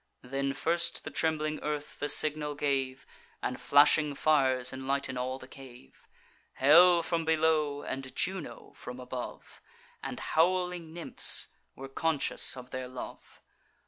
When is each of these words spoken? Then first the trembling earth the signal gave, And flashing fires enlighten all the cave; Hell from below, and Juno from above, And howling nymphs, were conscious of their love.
Then 0.23 0.53
first 0.53 1.03
the 1.03 1.11
trembling 1.11 1.59
earth 1.61 1.99
the 1.99 2.09
signal 2.09 2.55
gave, 2.55 3.05
And 3.43 3.61
flashing 3.61 4.15
fires 4.15 4.73
enlighten 4.73 5.15
all 5.15 5.37
the 5.37 5.47
cave; 5.47 6.07
Hell 6.53 7.03
from 7.03 7.23
below, 7.23 7.83
and 7.83 8.15
Juno 8.15 8.73
from 8.75 8.99
above, 8.99 9.61
And 10.01 10.19
howling 10.19 10.91
nymphs, 10.91 11.49
were 11.75 11.87
conscious 11.87 12.57
of 12.57 12.71
their 12.71 12.87
love. 12.87 13.43